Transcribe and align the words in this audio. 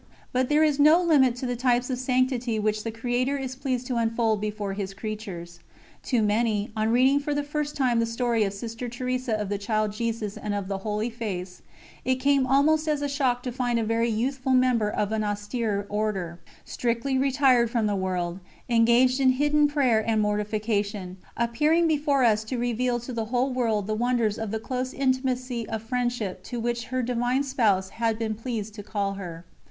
But 0.31 0.49
there 0.49 0.63
is 0.63 0.79
no 0.79 0.99
limit 0.99 1.35
to 1.35 1.45
the 1.45 1.55
types 1.55 1.91
of 1.91 1.99
sanctity 1.99 2.57
which 2.57 2.83
the 2.83 2.89
Creator 2.89 3.37
is 3.37 3.55
pleased 3.55 3.85
to 3.85 3.97
unfold 3.97 4.41
before 4.41 4.73
His 4.73 4.95
Creatures. 4.95 5.59
To 6.05 6.23
many, 6.23 6.71
on 6.75 6.89
reading 6.89 7.19
for 7.19 7.35
the 7.35 7.43
first 7.43 7.75
time 7.75 7.99
the 7.99 8.07
story 8.07 8.43
of 8.43 8.51
Sister 8.51 8.89
Teresa 8.89 9.35
of 9.39 9.49
the 9.49 9.59
Child 9.59 9.93
Jesus 9.93 10.37
and 10.37 10.55
of 10.55 10.67
the 10.69 10.79
Holy 10.79 11.11
Face, 11.11 11.61
it 12.03 12.15
came 12.15 12.47
almost 12.47 12.87
as 12.87 13.03
a 13.03 13.07
shock 13.07 13.43
to 13.43 13.51
find 13.51 13.77
a 13.77 13.83
very 13.83 14.09
youthful 14.09 14.53
member 14.53 14.89
of 14.89 15.11
an 15.11 15.23
austere 15.23 15.85
Order, 15.87 16.39
strictly 16.65 17.15
retired 17.19 17.69
from 17.69 17.85
the 17.85 17.95
world, 17.95 18.39
engaged 18.67 19.19
in 19.19 19.33
hidden 19.33 19.67
prayer 19.67 20.03
and 20.03 20.19
mortification, 20.19 21.17
appearing 21.37 21.87
before 21.87 22.23
us 22.23 22.43
to 22.45 22.57
reveal 22.57 22.99
to 23.01 23.13
the 23.13 23.25
whole 23.25 23.51
world 23.53 23.85
the 23.85 23.93
wonders 23.93 24.39
of 24.39 24.49
the 24.49 24.57
close 24.57 24.95
intimacy 24.95 25.69
of 25.69 25.83
friendship 25.83 26.41
to 26.41 26.59
which 26.59 26.85
her 26.85 27.03
Divine 27.03 27.43
Spouse 27.43 27.89
had 27.89 28.17
been 28.17 28.33
pleased 28.33 28.73
to 28.73 28.81
call 28.81 29.13
her. 29.13 29.45